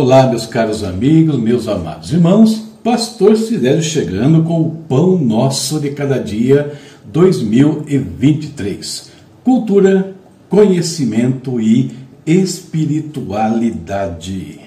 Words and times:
Olá, 0.00 0.28
meus 0.28 0.46
caros 0.46 0.84
amigos, 0.84 1.36
meus 1.36 1.66
amados 1.66 2.12
irmãos, 2.12 2.62
Pastor 2.84 3.36
Sidésio 3.36 3.82
chegando 3.82 4.44
com 4.44 4.60
o 4.60 4.70
Pão 4.70 5.18
Nosso 5.18 5.80
de 5.80 5.90
Cada 5.90 6.20
Dia 6.20 6.78
2023. 7.06 9.10
Cultura, 9.42 10.14
conhecimento 10.48 11.60
e 11.60 11.90
espiritualidade. 12.24 14.60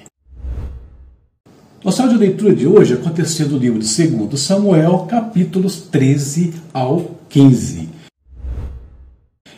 Nossa 1.82 2.04
leitura 2.04 2.54
de 2.54 2.66
hoje 2.66 2.92
aconteceu 2.92 3.48
no 3.48 3.56
livro 3.56 3.78
de 3.78 4.06
2 4.06 4.38
Samuel, 4.38 5.06
capítulos 5.08 5.80
13 5.80 6.52
ao 6.74 7.16
15. 7.30 7.88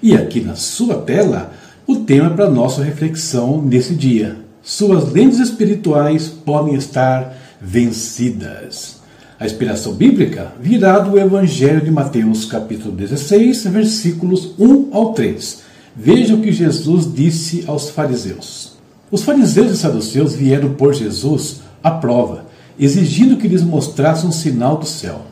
E 0.00 0.14
aqui 0.14 0.41
na 0.41 0.54
sua 0.54 0.98
tela, 0.98 1.52
o 1.84 1.96
tema 1.96 2.30
para 2.30 2.48
nossa 2.48 2.84
reflexão 2.84 3.60
nesse 3.60 3.96
dia. 3.96 4.45
Suas 4.66 5.12
lentes 5.12 5.41
espirituais 5.41 6.27
podem 6.27 6.74
estar 6.74 7.36
vencidas. 7.60 8.96
A 9.38 9.45
inspiração 9.45 9.92
bíblica 9.92 10.54
virá 10.59 11.00
do 11.00 11.18
Evangelho 11.18 11.82
de 11.82 11.90
Mateus, 11.90 12.46
capítulo 12.46 12.90
16, 12.96 13.64
versículos 13.64 14.54
1 14.59 14.88
ao 14.90 15.12
3. 15.12 15.62
Veja 15.95 16.34
o 16.34 16.40
que 16.40 16.50
Jesus 16.50 17.12
disse 17.12 17.62
aos 17.66 17.90
fariseus. 17.90 18.78
Os 19.10 19.23
fariseus 19.23 19.70
e 19.70 19.77
saduceus 19.77 20.34
vieram 20.34 20.73
por 20.73 20.95
Jesus 20.95 21.60
à 21.82 21.90
prova, 21.90 22.46
exigindo 22.80 23.37
que 23.37 23.46
lhes 23.46 23.62
mostrasse 23.62 24.26
um 24.26 24.32
sinal 24.32 24.78
do 24.78 24.87
céu. 24.87 25.26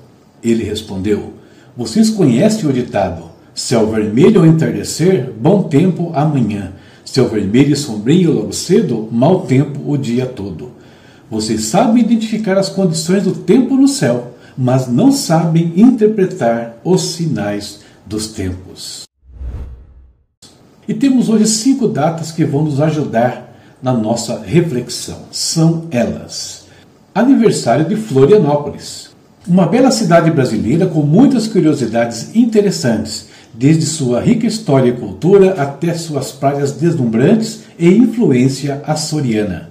Ele 0.45 0.63
respondeu: 0.63 1.33
Vocês 1.75 2.11
conhecem 2.11 2.69
o 2.69 2.73
ditado: 2.73 3.31
céu 3.55 3.91
vermelho 3.91 4.41
ao 4.41 4.47
entardecer, 4.47 5.33
bom 5.41 5.63
tempo 5.63 6.13
amanhã. 6.15 6.75
Céu 7.13 7.29
vermelho 7.29 7.75
e 7.75 7.77
sombrio 7.77 8.33
logo 8.33 8.55
cedo, 8.55 9.07
mau 9.13 9.43
tempo 9.43 9.83
o 9.87 9.99
dia 9.99 10.25
todo. 10.25 10.71
Vocês 11.31 11.67
sabem 11.67 12.03
identificar 12.03 12.57
as 12.57 12.71
condições 12.71 13.25
do 13.25 13.33
tempo 13.33 13.77
no 13.77 13.87
céu, 13.87 14.33
mas 14.57 14.89
não 14.89 15.13
sabem 15.13 15.75
interpretar 15.77 16.79
os 16.83 17.03
sinais 17.03 17.81
dos 18.07 18.29
tempos. 18.29 19.03
E 20.89 20.95
temos 20.95 21.29
hoje 21.29 21.47
cinco 21.49 21.87
datas 21.87 22.33
que 22.33 22.47
vão 22.47 22.65
nos 22.65 22.81
ajudar 22.81 23.59
na 23.83 23.93
nossa 23.93 24.41
reflexão. 24.41 25.19
São 25.31 25.89
elas: 25.91 26.65
Aniversário 27.15 27.85
de 27.85 27.95
Florianópolis, 27.95 29.11
uma 29.47 29.67
bela 29.67 29.91
cidade 29.91 30.31
brasileira 30.31 30.87
com 30.87 31.03
muitas 31.03 31.47
curiosidades 31.47 32.35
interessantes, 32.35 33.27
desde 33.55 33.85
sua 33.85 34.21
rica 34.21 34.47
história 34.47 34.89
e 34.89 34.97
cultura 34.97 35.53
até 35.61 35.95
suas 35.95 36.33
praias 36.33 36.73
deslumbrantes 36.73 37.65
e 37.79 37.89
influência 37.89 38.83
açoriana. 38.87 39.71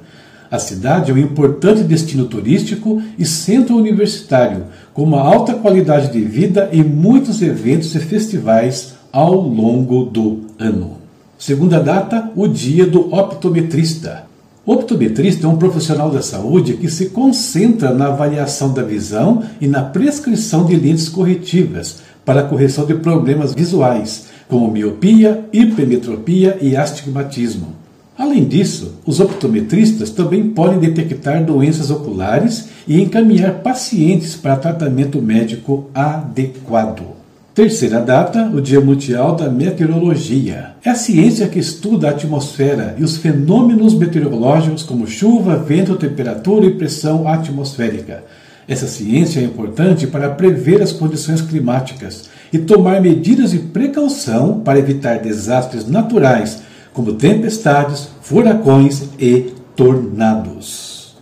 A 0.52 0.60
cidade 0.60 1.12
é 1.12 1.14
um 1.14 1.18
importante 1.18 1.82
destino 1.82 2.26
turístico 2.26 3.02
e 3.18 3.26
centro 3.26 3.78
universitário, 3.78 4.66
com 4.94 5.04
uma 5.04 5.22
alta 5.22 5.54
qualidade 5.54 6.12
de 6.12 6.20
vida 6.20 6.70
e 6.74 6.84
muitos 6.84 7.42
eventos 7.42 7.96
e 7.96 8.00
festivais 8.00 8.96
ao 9.14 9.34
longo 9.34 10.04
do 10.04 10.42
ano. 10.60 10.98
Segunda 11.38 11.80
data, 11.80 12.30
o 12.36 12.48
dia 12.48 12.86
do 12.86 13.14
optometrista. 13.16 14.26
Optometrista 14.66 15.48
é 15.48 15.50
um 15.50 15.58
profissional 15.58 16.12
da 16.12 16.22
saúde 16.22 16.74
que 16.74 16.90
se 16.90 17.08
concentra 17.08 17.92
na 17.94 18.08
avaliação 18.10 18.74
da 18.74 18.84
visão 18.84 19.42
e 19.60 19.68
na 19.68 19.82
prescrição 19.82 20.66
de 20.66 20.76
lentes 20.76 21.10
corretivas 21.10 22.02
para 22.26 22.42
a 22.42 22.44
correção 22.44 22.86
de 22.86 22.96
problemas 22.96 23.54
visuais, 23.54 24.28
como 24.48 24.72
miopia, 24.72 25.46
hipermetropia 25.52 26.58
e 26.62 26.76
astigmatismo. 26.76 27.82
Além 28.18 28.44
disso, 28.46 29.00
os 29.06 29.20
optometristas 29.20 30.12
também 30.12 30.50
podem 30.50 30.80
detectar 30.80 31.44
doenças 31.44 31.90
oculares 31.90 32.70
e 32.88 33.02
encaminhar 33.02 33.56
pacientes 33.56 34.36
para 34.36 34.58
tratamento 34.58 35.22
médico 35.22 35.90
adequado. 35.94 37.22
Terceira 37.54 38.00
data, 38.00 38.50
o 38.54 38.62
Dia 38.62 38.80
Mundial 38.80 39.36
da 39.36 39.50
Meteorologia. 39.50 40.72
É 40.86 40.90
a 40.90 40.96
ciência 40.96 41.48
que 41.48 41.60
estuda 41.60 42.08
a 42.08 42.12
atmosfera 42.12 42.96
e 42.98 43.04
os 43.04 43.18
fenômenos 43.18 43.94
meteorológicos 43.94 44.84
como 44.84 45.06
chuva, 45.06 45.58
vento, 45.58 45.96
temperatura 45.96 46.66
e 46.66 46.76
pressão 46.76 47.28
atmosférica. 47.28 48.24
Essa 48.68 48.88
ciência 48.88 49.40
é 49.40 49.44
importante 49.44 50.08
para 50.08 50.30
prever 50.30 50.82
as 50.82 50.92
condições 50.92 51.42
climáticas 51.42 52.30
e 52.52 52.60
tomar 52.60 53.02
medidas 53.02 53.52
de 53.52 53.60
precaução 53.60 54.60
para 54.60 54.80
evitar 54.80 55.20
desastres 55.20 55.88
naturais, 55.88 56.62
como 56.94 57.14
tempestades, 57.14 58.10
furacões 58.22 59.04
e 59.20 59.54
tornados. 59.76 61.16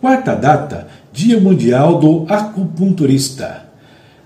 Quarta 0.00 0.34
data, 0.34 0.88
Dia 1.12 1.40
Mundial 1.40 1.98
do 1.98 2.24
Acupunturista 2.28 3.70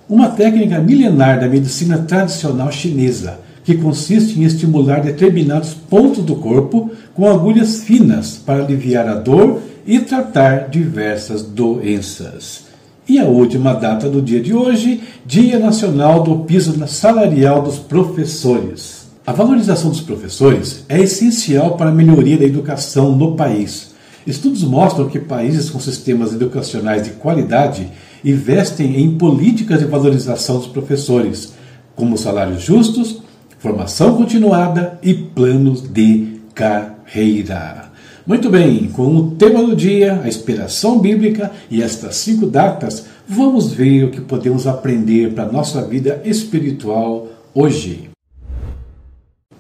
uma 0.08 0.28
técnica 0.28 0.78
milenar 0.81 1.41
da 1.41 1.48
medicina 1.48 1.98
tradicional 1.98 2.70
chinesa, 2.70 3.41
que 3.64 3.75
consiste 3.75 4.38
em 4.38 4.44
estimular 4.44 5.00
determinados 5.00 5.72
pontos 5.72 6.22
do 6.22 6.36
corpo 6.36 6.91
com 7.14 7.26
agulhas 7.26 7.82
finas 7.82 8.36
para 8.36 8.62
aliviar 8.62 9.08
a 9.08 9.14
dor 9.14 9.62
e 9.86 10.00
tratar 10.00 10.68
diversas 10.68 11.42
doenças. 11.42 12.64
E 13.06 13.18
a 13.18 13.24
última 13.24 13.74
data 13.74 14.08
do 14.08 14.22
dia 14.22 14.40
de 14.40 14.54
hoje, 14.54 15.02
Dia 15.26 15.58
Nacional 15.58 16.22
do 16.22 16.38
Piso 16.44 16.74
Salarial 16.86 17.60
dos 17.62 17.78
Professores. 17.78 19.04
A 19.26 19.32
valorização 19.32 19.90
dos 19.90 20.00
professores 20.00 20.84
é 20.88 21.00
essencial 21.00 21.76
para 21.76 21.90
a 21.90 21.94
melhoria 21.94 22.38
da 22.38 22.44
educação 22.44 23.14
no 23.14 23.36
país. 23.36 23.94
Estudos 24.26 24.62
mostram 24.62 25.08
que 25.08 25.18
países 25.18 25.68
com 25.68 25.78
sistemas 25.78 26.32
educacionais 26.32 27.04
de 27.04 27.10
qualidade 27.10 27.90
investem 28.24 29.02
em 29.02 29.18
políticas 29.18 29.80
de 29.80 29.84
valorização 29.84 30.58
dos 30.58 30.66
professores, 30.66 31.52
como 31.94 32.16
salários 32.16 32.62
justos, 32.62 33.22
formação 33.58 34.16
continuada 34.16 34.98
e 35.02 35.12
planos 35.12 35.82
de 35.82 36.40
carreira. 36.54 37.83
Muito 38.26 38.48
bem, 38.48 38.88
com 38.88 39.14
o 39.14 39.30
tema 39.32 39.62
do 39.62 39.76
dia, 39.76 40.18
a 40.24 40.26
inspiração 40.26 40.98
bíblica 40.98 41.50
e 41.70 41.82
estas 41.82 42.16
cinco 42.16 42.46
datas, 42.46 43.04
vamos 43.28 43.70
ver 43.70 44.04
o 44.04 44.10
que 44.10 44.22
podemos 44.22 44.66
aprender 44.66 45.34
para 45.34 45.44
a 45.44 45.52
nossa 45.52 45.82
vida 45.82 46.22
espiritual 46.24 47.28
hoje. 47.54 48.08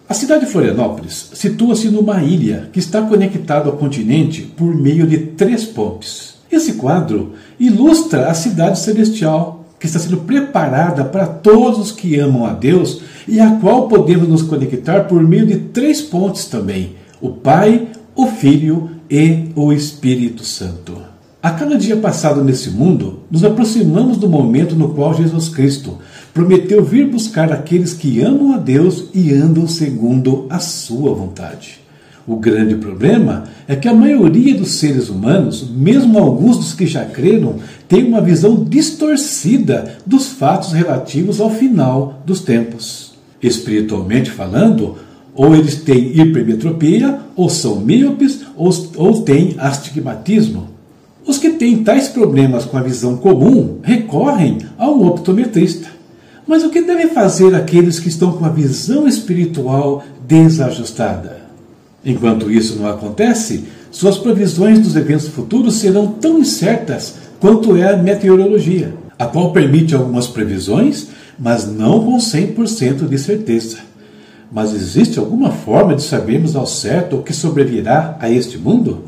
A 0.08 0.14
cidade 0.14 0.46
de 0.46 0.50
Florianópolis 0.50 1.32
situa-se 1.34 1.90
numa 1.90 2.22
ilha 2.22 2.70
que 2.72 2.78
está 2.78 3.02
conectada 3.02 3.68
ao 3.68 3.76
continente 3.76 4.40
por 4.40 4.74
meio 4.74 5.06
de 5.06 5.18
três 5.18 5.66
pontes. 5.66 6.36
Esse 6.50 6.72
quadro 6.74 7.34
ilustra 7.60 8.28
a 8.28 8.34
cidade 8.34 8.78
celestial 8.78 9.66
que 9.78 9.84
está 9.84 9.98
sendo 9.98 10.22
preparada 10.22 11.04
para 11.04 11.26
todos 11.26 11.78
os 11.78 11.92
que 11.92 12.18
amam 12.18 12.46
a 12.46 12.54
Deus 12.54 13.02
e 13.28 13.40
a 13.40 13.56
qual 13.56 13.88
podemos 13.88 14.26
nos 14.26 14.40
conectar 14.40 15.02
por 15.04 15.22
meio 15.22 15.44
de 15.44 15.56
três 15.56 16.00
pontes 16.00 16.46
também: 16.46 16.94
o 17.20 17.28
Pai, 17.28 17.88
o 18.14 18.26
Filho 18.26 18.90
e 19.10 19.48
o 19.56 19.72
Espírito 19.72 20.44
Santo. 20.44 20.96
A 21.42 21.50
cada 21.50 21.76
dia 21.76 21.96
passado 21.96 22.42
nesse 22.42 22.70
mundo, 22.70 23.20
nos 23.30 23.44
aproximamos 23.44 24.16
do 24.16 24.28
momento 24.28 24.74
no 24.74 24.94
qual 24.94 25.12
Jesus 25.12 25.48
Cristo 25.48 25.98
prometeu 26.32 26.82
vir 26.82 27.06
buscar 27.06 27.52
aqueles 27.52 27.92
que 27.92 28.22
amam 28.22 28.54
a 28.54 28.56
Deus 28.56 29.06
e 29.12 29.32
andam 29.32 29.68
segundo 29.68 30.46
a 30.48 30.58
sua 30.58 31.12
vontade. 31.14 31.80
O 32.26 32.36
grande 32.36 32.76
problema 32.76 33.44
é 33.68 33.76
que 33.76 33.86
a 33.86 33.92
maioria 33.92 34.54
dos 34.54 34.76
seres 34.76 35.10
humanos, 35.10 35.68
mesmo 35.70 36.18
alguns 36.18 36.56
dos 36.56 36.72
que 36.72 36.86
já 36.86 37.04
creram, 37.04 37.56
tem 37.86 38.04
uma 38.04 38.22
visão 38.22 38.64
distorcida 38.64 39.98
dos 40.06 40.28
fatos 40.28 40.72
relativos 40.72 41.40
ao 41.40 41.50
final 41.50 42.22
dos 42.24 42.40
tempos. 42.40 43.12
Espiritualmente 43.42 44.30
falando, 44.30 44.96
ou 45.34 45.54
eles 45.54 45.76
têm 45.76 46.20
hipermetropia, 46.20 47.20
ou 47.34 47.48
são 47.48 47.80
míopes, 47.80 48.40
ou, 48.56 48.70
ou 48.96 49.22
têm 49.22 49.56
astigmatismo. 49.58 50.68
Os 51.26 51.38
que 51.38 51.50
têm 51.50 51.82
tais 51.82 52.08
problemas 52.08 52.64
com 52.64 52.76
a 52.76 52.82
visão 52.82 53.16
comum 53.16 53.78
recorrem 53.82 54.58
a 54.78 54.88
um 54.90 55.06
optometrista. 55.06 55.88
Mas 56.46 56.62
o 56.62 56.68
que 56.68 56.82
devem 56.82 57.08
fazer 57.08 57.54
aqueles 57.54 57.98
que 57.98 58.08
estão 58.08 58.32
com 58.32 58.44
a 58.44 58.50
visão 58.50 59.08
espiritual 59.08 60.04
desajustada? 60.26 61.44
Enquanto 62.04 62.52
isso 62.52 62.76
não 62.76 62.86
acontece, 62.86 63.64
suas 63.90 64.18
previsões 64.18 64.78
dos 64.78 64.94
eventos 64.94 65.28
futuros 65.28 65.76
serão 65.76 66.08
tão 66.08 66.38
incertas 66.38 67.14
quanto 67.40 67.74
é 67.76 67.94
a 67.94 67.96
meteorologia, 67.96 68.94
a 69.18 69.24
qual 69.24 69.52
permite 69.52 69.94
algumas 69.94 70.26
previsões, 70.26 71.08
mas 71.38 71.66
não 71.66 72.04
com 72.04 72.18
100% 72.18 73.08
de 73.08 73.18
certeza. 73.18 73.78
Mas 74.54 74.72
existe 74.72 75.18
alguma 75.18 75.50
forma 75.50 75.96
de 75.96 76.02
sabermos 76.04 76.54
ao 76.54 76.64
certo 76.64 77.16
o 77.16 77.22
que 77.24 77.32
sobrevirá 77.32 78.16
a 78.20 78.30
este 78.30 78.56
mundo? 78.56 79.02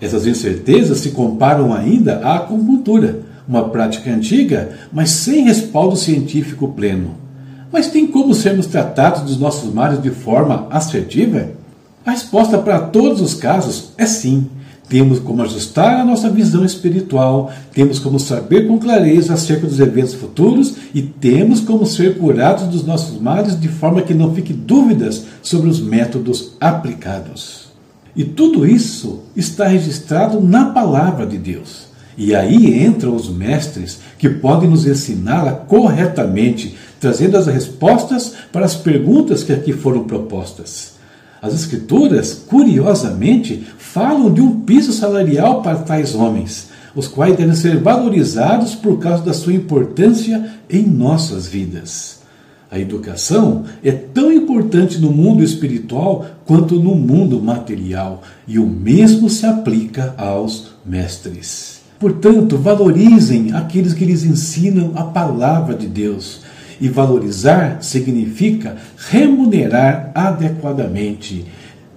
Essas 0.00 0.28
incertezas 0.28 0.98
se 0.98 1.10
comparam 1.10 1.74
ainda 1.74 2.18
à 2.18 2.36
acupuntura, 2.36 3.18
uma 3.48 3.68
prática 3.68 4.08
antiga, 4.12 4.70
mas 4.92 5.10
sem 5.10 5.42
respaldo 5.42 5.96
científico 5.96 6.68
pleno. 6.68 7.16
Mas 7.72 7.88
tem 7.88 8.06
como 8.06 8.32
sermos 8.32 8.68
tratados 8.68 9.22
dos 9.22 9.40
nossos 9.40 9.74
males 9.74 10.00
de 10.00 10.10
forma 10.10 10.68
assertiva? 10.70 11.48
A 12.06 12.12
resposta 12.12 12.56
para 12.56 12.78
todos 12.78 13.20
os 13.20 13.34
casos 13.34 13.90
é 13.98 14.06
sim. 14.06 14.48
Temos 14.90 15.20
como 15.20 15.40
ajustar 15.42 16.00
a 16.00 16.04
nossa 16.04 16.28
visão 16.28 16.64
espiritual, 16.64 17.52
temos 17.72 18.00
como 18.00 18.18
saber 18.18 18.66
com 18.66 18.76
clareza 18.76 19.32
acerca 19.32 19.64
dos 19.64 19.78
eventos 19.78 20.14
futuros 20.14 20.74
e 20.92 21.00
temos 21.00 21.60
como 21.60 21.86
ser 21.86 22.18
curados 22.18 22.64
dos 22.64 22.84
nossos 22.84 23.20
males 23.20 23.58
de 23.58 23.68
forma 23.68 24.02
que 24.02 24.12
não 24.12 24.34
fique 24.34 24.52
dúvidas 24.52 25.26
sobre 25.40 25.70
os 25.70 25.80
métodos 25.80 26.56
aplicados. 26.60 27.68
E 28.16 28.24
tudo 28.24 28.66
isso 28.66 29.20
está 29.36 29.68
registrado 29.68 30.40
na 30.40 30.66
palavra 30.66 31.24
de 31.24 31.38
Deus. 31.38 31.88
E 32.18 32.34
aí 32.34 32.84
entram 32.84 33.14
os 33.14 33.30
mestres 33.30 34.00
que 34.18 34.28
podem 34.28 34.68
nos 34.68 34.84
ensiná-la 34.86 35.52
corretamente, 35.52 36.74
trazendo 36.98 37.36
as 37.36 37.46
respostas 37.46 38.34
para 38.52 38.66
as 38.66 38.74
perguntas 38.74 39.44
que 39.44 39.52
aqui 39.52 39.72
foram 39.72 40.02
propostas. 40.02 40.99
As 41.42 41.54
Escrituras, 41.54 42.34
curiosamente, 42.46 43.66
falam 43.78 44.32
de 44.32 44.40
um 44.40 44.60
piso 44.60 44.92
salarial 44.92 45.62
para 45.62 45.78
tais 45.78 46.14
homens, 46.14 46.68
os 46.94 47.08
quais 47.08 47.36
devem 47.36 47.54
ser 47.54 47.78
valorizados 47.78 48.74
por 48.74 48.98
causa 48.98 49.24
da 49.24 49.32
sua 49.32 49.54
importância 49.54 50.52
em 50.68 50.86
nossas 50.86 51.46
vidas. 51.46 52.20
A 52.70 52.78
educação 52.78 53.64
é 53.82 53.90
tão 53.90 54.30
importante 54.30 54.98
no 54.98 55.10
mundo 55.10 55.42
espiritual 55.42 56.26
quanto 56.44 56.78
no 56.78 56.94
mundo 56.94 57.40
material, 57.40 58.22
e 58.46 58.58
o 58.58 58.66
mesmo 58.66 59.30
se 59.30 59.46
aplica 59.46 60.14
aos 60.18 60.68
mestres. 60.84 61.80
Portanto, 61.98 62.56
valorizem 62.56 63.52
aqueles 63.52 63.92
que 63.92 64.04
lhes 64.04 64.24
ensinam 64.24 64.92
a 64.94 65.04
palavra 65.04 65.74
de 65.74 65.86
Deus 65.86 66.40
e 66.80 66.88
valorizar 66.88 67.82
significa 67.82 68.76
remunerar 68.96 70.10
adequadamente. 70.14 71.44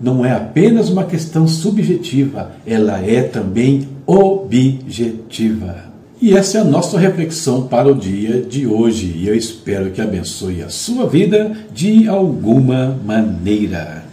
Não 0.01 0.25
é 0.25 0.33
apenas 0.33 0.89
uma 0.89 1.05
questão 1.05 1.47
subjetiva, 1.47 2.51
ela 2.65 2.99
é 2.99 3.23
também 3.23 3.87
objetiva. 4.05 5.93
E 6.21 6.33
essa 6.33 6.57
é 6.57 6.61
a 6.61 6.65
nossa 6.65 6.97
reflexão 6.97 7.67
para 7.67 7.87
o 7.87 7.95
dia 7.95 8.41
de 8.41 8.65
hoje, 8.65 9.13
e 9.15 9.27
eu 9.27 9.35
espero 9.35 9.91
que 9.91 10.01
abençoe 10.01 10.61
a 10.61 10.69
sua 10.69 11.07
vida 11.07 11.51
de 11.73 12.07
alguma 12.07 12.97
maneira. 13.05 14.03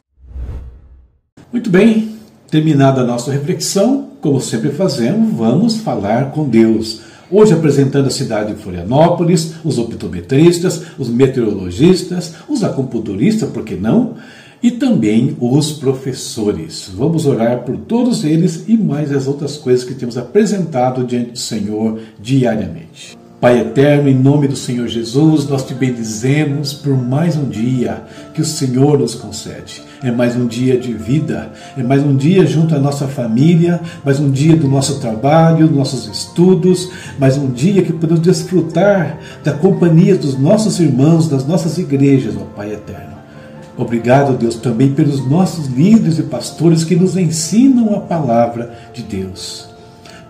Muito 1.53 1.71
bem, 1.71 2.17
terminada 2.51 3.01
a 3.01 3.07
nossa 3.07 3.33
reflexão, 3.33 4.11
como 4.21 4.41
sempre 4.41 4.71
fazemos, 4.71 5.33
vamos 5.37 5.79
falar 5.79 6.33
com 6.33 6.49
Deus. 6.49 7.01
Hoje 7.33 7.55
apresentando 7.55 8.09
a 8.09 8.11
cidade 8.11 8.53
de 8.53 8.61
Florianópolis, 8.61 9.55
os 9.65 9.79
optometristas, 9.79 10.83
os 10.99 11.09
meteorologistas, 11.09 12.35
os 12.49 12.65
acupunturistas, 12.65 13.49
por 13.51 13.65
que 13.65 13.77
não? 13.77 14.17
E 14.61 14.73
também 14.73 15.37
os 15.39 15.71
professores. 15.71 16.91
Vamos 16.93 17.27
orar 17.27 17.61
por 17.61 17.77
todos 17.77 18.25
eles 18.25 18.65
e 18.67 18.77
mais 18.77 19.13
as 19.13 19.29
outras 19.29 19.57
coisas 19.57 19.85
que 19.85 19.95
temos 19.95 20.19
apresentado 20.19 21.05
diante 21.05 21.31
do 21.31 21.39
Senhor 21.39 22.01
diariamente. 22.21 23.20
Pai 23.41 23.59
eterno, 23.59 24.07
em 24.07 24.15
nome 24.15 24.47
do 24.47 24.55
Senhor 24.55 24.87
Jesus, 24.87 25.49
nós 25.49 25.65
te 25.65 25.73
bendizemos 25.73 26.75
por 26.75 26.95
mais 26.95 27.37
um 27.37 27.49
dia 27.49 28.03
que 28.35 28.43
o 28.43 28.45
Senhor 28.45 28.99
nos 28.99 29.15
concede. 29.15 29.83
É 30.03 30.11
mais 30.11 30.37
um 30.37 30.47
dia 30.47 30.79
de 30.79 30.93
vida, 30.93 31.51
é 31.75 31.83
mais 31.83 32.03
um 32.03 32.15
dia 32.15 32.45
junto 32.45 32.75
à 32.75 32.79
nossa 32.79 33.09
família, 33.09 33.81
mais 34.05 34.21
um 34.21 34.31
dia 34.31 34.55
do 34.55 34.69
nosso 34.69 35.01
trabalho, 35.01 35.67
dos 35.67 35.75
nossos 35.75 36.07
estudos, 36.07 36.91
mais 37.19 37.39
um 37.39 37.51
dia 37.51 37.81
que 37.81 37.95
podemos 37.95 38.21
desfrutar 38.21 39.19
da 39.43 39.55
companhia 39.55 40.17
dos 40.17 40.39
nossos 40.39 40.79
irmãos, 40.79 41.27
das 41.27 41.47
nossas 41.47 41.79
igrejas, 41.79 42.35
ó 42.37 42.45
Pai 42.55 42.75
eterno. 42.75 43.15
Obrigado, 43.75 44.37
Deus, 44.37 44.57
também 44.57 44.93
pelos 44.93 45.27
nossos 45.27 45.67
líderes 45.67 46.19
e 46.19 46.25
pastores 46.25 46.85
que 46.85 46.95
nos 46.95 47.17
ensinam 47.17 47.95
a 47.95 48.01
palavra 48.01 48.71
de 48.93 49.03
Deus. 49.03 49.70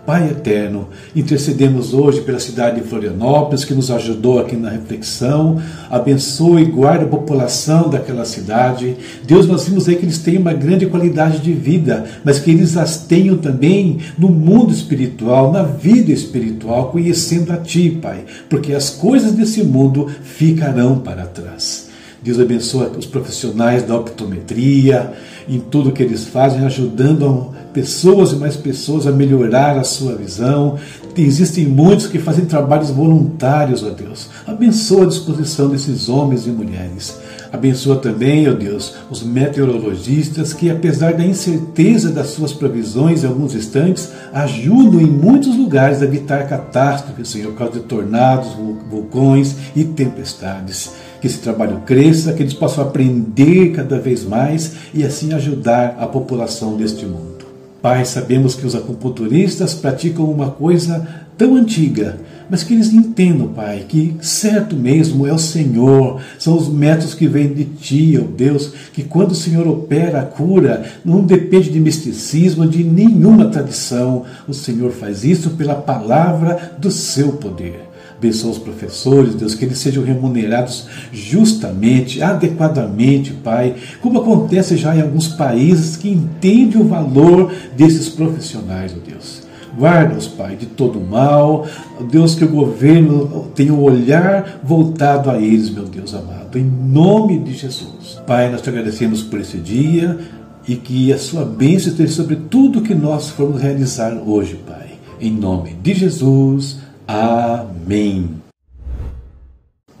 Pai 0.05 0.29
eterno, 0.29 0.89
intercedemos 1.15 1.93
hoje 1.93 2.21
pela 2.21 2.39
cidade 2.39 2.81
de 2.81 2.87
Florianópolis, 2.87 3.63
que 3.63 3.73
nos 3.75 3.91
ajudou 3.91 4.39
aqui 4.39 4.55
na 4.55 4.69
reflexão. 4.69 5.61
Abençoe 5.91 6.63
e 6.63 6.65
guarde 6.65 7.05
a 7.05 7.07
população 7.07 7.87
daquela 7.87 8.25
cidade. 8.25 8.97
Deus, 9.23 9.45
nós 9.45 9.67
vimos 9.67 9.87
aí 9.87 9.95
que 9.95 10.05
eles 10.05 10.17
têm 10.17 10.39
uma 10.39 10.53
grande 10.53 10.87
qualidade 10.87 11.39
de 11.39 11.53
vida, 11.53 12.05
mas 12.23 12.39
que 12.39 12.49
eles 12.49 12.77
as 12.77 12.97
tenham 13.05 13.37
também 13.37 13.99
no 14.17 14.27
mundo 14.27 14.73
espiritual, 14.73 15.51
na 15.51 15.61
vida 15.61 16.11
espiritual, 16.11 16.91
conhecendo 16.91 17.53
a 17.53 17.57
Ti, 17.57 17.99
Pai, 18.01 18.25
porque 18.49 18.73
as 18.73 18.89
coisas 18.89 19.33
desse 19.33 19.63
mundo 19.63 20.09
ficarão 20.23 20.97
para 20.97 21.27
trás. 21.27 21.90
Deus 22.23 22.39
abençoa 22.39 22.91
os 22.95 23.07
profissionais 23.07 23.81
da 23.81 23.95
optometria, 23.95 25.11
em 25.49 25.59
tudo 25.59 25.91
que 25.91 26.03
eles 26.03 26.23
fazem, 26.23 26.63
ajudando 26.63 27.49
pessoas 27.73 28.31
e 28.31 28.35
mais 28.35 28.55
pessoas 28.55 29.07
a 29.07 29.11
melhorar 29.11 29.75
a 29.75 29.83
sua 29.83 30.15
visão. 30.15 30.77
Existem 31.17 31.65
muitos 31.65 32.05
que 32.05 32.19
fazem 32.19 32.45
trabalhos 32.45 32.91
voluntários, 32.91 33.83
ó 33.83 33.89
Deus. 33.89 34.29
Abençoa 34.45 35.05
a 35.05 35.07
disposição 35.07 35.67
desses 35.67 36.09
homens 36.09 36.45
e 36.45 36.51
mulheres. 36.51 37.17
Abençoa 37.51 37.95
também, 37.95 38.47
ó 38.47 38.53
Deus, 38.53 38.93
os 39.09 39.23
meteorologistas 39.23 40.53
que, 40.53 40.69
apesar 40.69 41.13
da 41.13 41.25
incerteza 41.25 42.11
das 42.11 42.27
suas 42.27 42.53
previsões 42.53 43.23
em 43.23 43.27
alguns 43.27 43.55
instantes, 43.55 44.09
ajudam 44.31 45.01
em 45.01 45.07
muitos 45.07 45.57
lugares 45.57 46.03
a 46.03 46.05
evitar 46.05 46.47
catástrofes, 46.47 47.29
Senhor, 47.29 47.51
por 47.51 47.57
causa 47.57 47.73
de 47.73 47.85
tornados, 47.85 48.49
vulcões 48.89 49.55
e 49.75 49.83
tempestades 49.83 50.91
que 51.21 51.27
esse 51.27 51.37
trabalho 51.37 51.81
cresça, 51.85 52.33
que 52.33 52.41
eles 52.41 52.53
possam 52.53 52.83
aprender 52.83 53.71
cada 53.73 53.99
vez 53.99 54.25
mais 54.25 54.73
e 54.93 55.03
assim 55.03 55.31
ajudar 55.33 55.95
a 55.99 56.07
população 56.07 56.75
deste 56.75 57.05
mundo. 57.05 57.45
Pai, 57.81 58.03
sabemos 58.05 58.55
que 58.55 58.65
os 58.65 58.75
acupunturistas 58.75 59.73
praticam 59.73 60.25
uma 60.25 60.51
coisa 60.51 61.07
tão 61.37 61.55
antiga, 61.55 62.19
mas 62.49 62.63
que 62.63 62.73
eles 62.73 62.93
entendam, 62.93 63.47
Pai, 63.47 63.85
que 63.87 64.15
certo 64.21 64.75
mesmo 64.75 65.25
é 65.25 65.33
o 65.33 65.39
Senhor, 65.39 66.21
são 66.37 66.55
os 66.55 66.67
métodos 66.67 67.15
que 67.15 67.27
vêm 67.27 67.53
de 67.53 67.65
Ti, 67.65 68.19
ó 68.21 68.25
Deus, 68.27 68.73
que 68.93 69.03
quando 69.03 69.31
o 69.31 69.35
Senhor 69.35 69.67
opera 69.67 70.19
a 70.19 70.25
cura, 70.25 70.83
não 71.03 71.23
depende 71.23 71.71
de 71.71 71.79
misticismo, 71.79 72.67
de 72.67 72.83
nenhuma 72.83 73.45
tradição, 73.45 74.25
o 74.47 74.53
Senhor 74.53 74.91
faz 74.91 75.23
isso 75.23 75.51
pela 75.51 75.75
palavra 75.75 76.73
do 76.77 76.91
seu 76.91 77.33
poder. 77.33 77.90
Abençoa 78.21 78.51
os 78.51 78.59
professores, 78.59 79.33
Deus, 79.33 79.55
que 79.55 79.65
eles 79.65 79.79
sejam 79.79 80.03
remunerados 80.03 80.85
justamente, 81.11 82.21
adequadamente, 82.21 83.33
Pai, 83.33 83.73
como 83.99 84.19
acontece 84.19 84.77
já 84.77 84.95
em 84.95 85.01
alguns 85.01 85.27
países 85.27 85.97
que 85.97 86.07
entendem 86.07 86.79
o 86.79 86.87
valor 86.87 87.51
desses 87.75 88.09
profissionais, 88.09 88.93
ó 88.95 89.09
Deus. 89.09 89.41
Guarda-os, 89.75 90.27
Pai, 90.27 90.55
de 90.55 90.67
todo 90.67 90.99
o 90.99 91.03
mal. 91.03 91.65
Deus, 92.11 92.35
que 92.35 92.43
o 92.43 92.47
governo 92.47 93.47
tenha 93.55 93.73
o 93.73 93.77
um 93.77 93.81
olhar 93.81 94.61
voltado 94.63 95.31
a 95.31 95.39
eles, 95.39 95.71
meu 95.71 95.85
Deus 95.85 96.13
amado. 96.13 96.59
Em 96.59 96.63
nome 96.63 97.39
de 97.39 97.53
Jesus. 97.53 98.21
Pai, 98.27 98.51
nós 98.51 98.61
te 98.61 98.69
agradecemos 98.69 99.23
por 99.23 99.39
esse 99.39 99.57
dia 99.57 100.19
e 100.67 100.75
que 100.75 101.11
a 101.11 101.17
sua 101.17 101.43
bênção 101.43 101.89
esteja 101.89 102.13
sobre 102.13 102.35
tudo 102.35 102.83
que 102.83 102.93
nós 102.93 103.29
formos 103.29 103.59
realizar 103.59 104.13
hoje, 104.13 104.59
Pai. 104.67 104.91
Em 105.19 105.31
nome 105.31 105.75
de 105.81 105.95
Jesus. 105.95 106.77
Amém. 107.07 107.70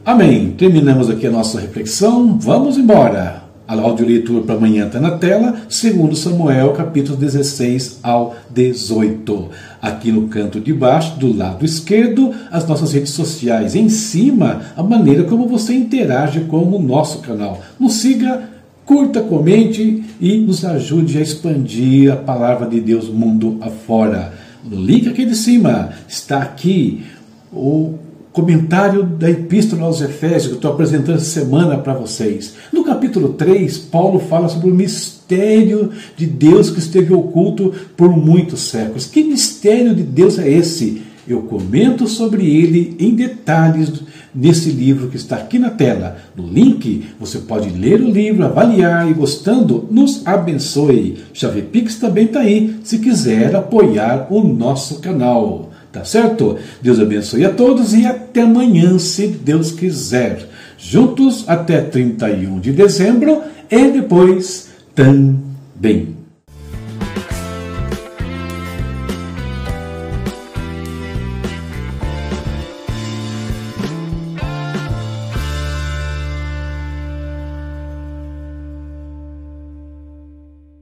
Amém. 0.05 0.51
Terminamos 0.57 1.09
aqui 1.09 1.27
a 1.27 1.31
nossa 1.31 1.59
reflexão. 1.59 2.39
Vamos 2.39 2.77
embora. 2.77 3.43
A 3.67 3.75
audioleitura 3.75 4.43
para 4.43 4.55
amanhã 4.55 4.87
está 4.87 4.97
na 4.97 5.11
tela, 5.17 5.57
segundo 5.67 6.15
Samuel, 6.15 6.71
capítulo 6.71 7.17
16 7.17 7.99
ao 8.01 8.33
18. 8.49 9.49
Aqui 9.81 10.09
no 10.09 10.29
canto 10.29 10.61
de 10.61 10.71
baixo, 10.73 11.19
do 11.19 11.35
lado 11.35 11.65
esquerdo, 11.65 12.33
as 12.49 12.65
nossas 12.65 12.93
redes 12.93 13.11
sociais. 13.11 13.75
Em 13.75 13.89
cima, 13.89 14.61
a 14.77 14.81
maneira 14.81 15.25
como 15.25 15.45
você 15.45 15.73
interage 15.73 16.45
com 16.45 16.63
o 16.63 16.81
nosso 16.81 17.19
canal. 17.19 17.59
Nos 17.77 17.95
siga, 17.95 18.49
curta, 18.85 19.19
comente 19.19 20.01
e 20.21 20.37
nos 20.37 20.63
ajude 20.63 21.17
a 21.17 21.21
expandir 21.21 22.13
a 22.13 22.15
palavra 22.15 22.69
de 22.69 22.79
Deus 22.79 23.09
mundo 23.09 23.57
afora. 23.59 24.31
No 24.63 24.79
link 24.79 25.09
aqui 25.09 25.25
de 25.25 25.35
cima 25.35 25.89
está 26.07 26.37
aqui 26.37 27.03
o 27.51 27.95
comentário 28.31 29.03
da 29.03 29.29
Epístola 29.29 29.83
aos 29.83 30.01
Efésios, 30.01 30.47
que 30.47 30.53
estou 30.53 30.71
apresentando 30.71 31.17
essa 31.17 31.41
semana 31.41 31.77
para 31.77 31.93
vocês. 31.93 32.53
No 32.71 32.83
capítulo 32.83 33.33
3, 33.33 33.77
Paulo 33.77 34.19
fala 34.19 34.47
sobre 34.47 34.69
o 34.69 34.75
mistério 34.75 35.91
de 36.15 36.25
Deus 36.25 36.69
que 36.69 36.79
esteve 36.79 37.13
oculto 37.13 37.73
por 37.97 38.09
muitos 38.09 38.61
séculos. 38.61 39.05
Que 39.05 39.23
mistério 39.23 39.93
de 39.93 40.03
Deus 40.03 40.39
é 40.39 40.49
esse? 40.49 41.01
Eu 41.27 41.43
comento 41.43 42.07
sobre 42.07 42.45
ele 42.45 42.95
em 42.99 43.13
detalhes 43.13 43.91
nesse 44.33 44.71
livro 44.71 45.09
que 45.09 45.17
está 45.17 45.35
aqui 45.35 45.59
na 45.59 45.69
tela. 45.69 46.17
No 46.35 46.47
link, 46.47 47.05
você 47.19 47.37
pode 47.39 47.69
ler 47.69 48.01
o 48.01 48.09
livro, 48.09 48.45
avaliar 48.45 49.09
e, 49.09 49.13
gostando, 49.13 49.87
nos 49.91 50.25
abençoe. 50.25 51.19
Chave 51.33 51.61
Pix 51.61 51.97
também 51.97 52.25
está 52.25 52.39
aí, 52.39 52.79
se 52.83 52.97
quiser 52.97 53.55
apoiar 53.55 54.27
o 54.31 54.41
nosso 54.41 54.99
canal. 54.99 55.70
Tá 55.91 56.05
certo? 56.05 56.57
Deus 56.81 56.99
abençoe 56.99 57.43
a 57.43 57.51
todos 57.51 57.93
e 57.93 58.05
até 58.05 58.41
amanhã, 58.41 58.97
se 58.97 59.27
Deus 59.27 59.71
quiser. 59.71 60.47
Juntos 60.77 61.43
até 61.47 61.81
31 61.81 62.59
de 62.59 62.71
dezembro 62.71 63.41
e 63.69 63.91
depois 63.91 64.69
também. 64.95 66.20